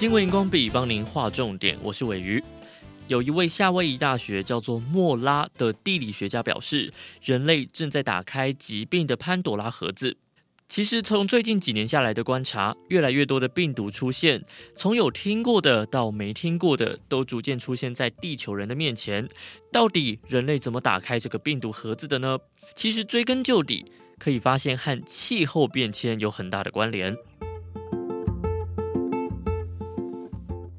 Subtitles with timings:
[0.00, 2.42] 新闻荧光笔帮您划重点，我是尾鱼。
[3.06, 6.90] 有一位夏威夷大学叫做莫拉的地理学家表示，
[7.22, 10.16] 人类正在打开疾病的潘朵拉盒子。
[10.70, 14.42] 其实，从最近几年下来的观察，越来越多的病毒出现，
[14.74, 19.28] 从有听过的到没听过的，都逐渐出现在地球人的面前。
[19.70, 22.38] 到底人类怎么打开这个病毒盒子的呢？
[22.74, 23.84] 其实追根究底，
[24.18, 27.14] 可以发现和气候变迁有很大的关联。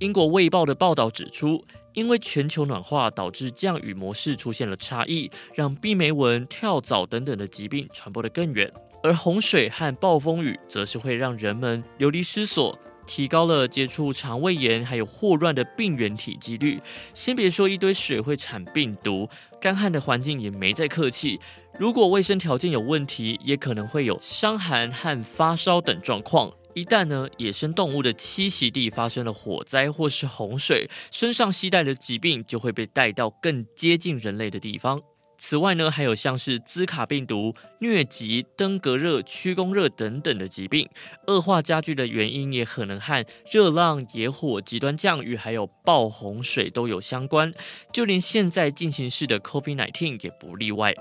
[0.00, 8.72] 英国《卫报》的报道指出，因为全球暖化导致降雨模式出现了差异，让病媒蚊、跳蚤等等的疾病传播得更远。
[9.02, 16.80] 而洪水和暴风雨则是会让人们流离失所，提高了接触肠胃炎还有霍乱的病原体几率。
[17.12, 19.28] 先别说一堆水会产病毒，
[19.60, 21.38] 干旱的环境也没再客气。
[21.78, 26.50] 如果卫生条件有问题，也可能会有伤寒和发烧等状况。
[26.74, 35.00] 一旦呢，野生动物的栖息地发生了火灾或是洪水，身上携带的疾病就会被带到更接近人类的地方。
[35.42, 40.86] 此外呢，还有像是兹卡病毒、疟疾、登革热、屈公热等等的疾病，
[41.28, 47.54] 恶化加剧的原因也可能和热浪、野火、极端降雨还有暴洪水都有相关，
[47.90, 50.94] 就连现在进行式的 COVID-19 也不例外。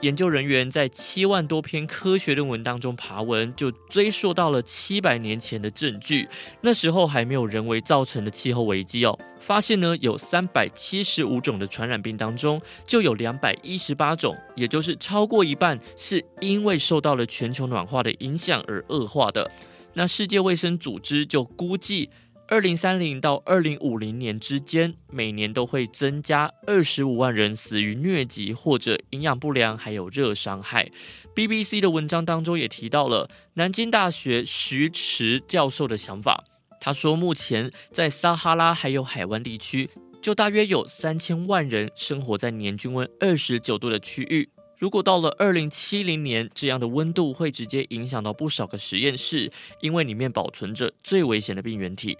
[0.00, 6.26] 研究人员在七万多篇科学论文当中爬文，就追溯到了七百年前的证据。
[6.62, 9.18] 那时候还没有人为造成的气候危机哦。
[9.40, 19.50] 发现呢，有三百七十五种的传染病当中，就有两百一十八种，也就是超过一半，是因为受到了全球暖化的影响而恶化的。
[19.92, 22.08] 那世界卫生组织就估计。
[22.50, 30.90] 二零三零到二零五零年之间，每年都会增加二十五万人死于疟疾或者营养不良，还有热伤害。
[31.32, 36.42] BBC 的文章当中也提到了南京大学徐迟教授的想法。
[36.80, 39.88] 他说，目前在撒哈拉还有海湾地区，
[40.20, 44.48] 就大约有三千万人生活在年均温二十九度的区域。
[44.76, 52.18] 如果到了二零七零年，这样的温度会直接影响到不少个实验室，因为里面保存着最危险的病原体。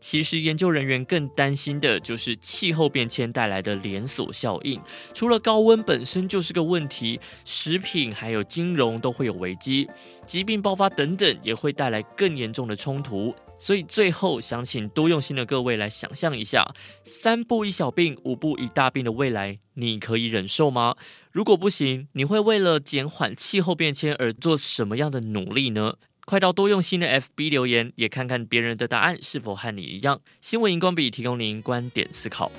[0.00, 4.80] 其实，研究人员更担心的就是气候变迁带来的连锁效应。
[5.12, 9.88] 除了高温本身就是个问题，食品还有金融都会有危机，
[10.24, 13.34] 疾病爆发等等也会带来更严重的冲突。
[13.60, 16.64] 所以，最后想请多用心的各位来想象一下：
[17.02, 20.94] 三步一小病，五步一大病的未来，你可以忍受吗？
[21.32, 25.94] 如果不行，你会为了减缓气候变迁而做什么样的努力呢？
[26.28, 30.20] 快到多用心的 FB 留言，也看看别人的答案是否和你一样。
[30.42, 32.52] 新闻荧光笔提供您观点思考。